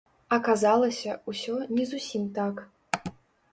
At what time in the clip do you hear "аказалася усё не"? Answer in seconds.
0.37-1.85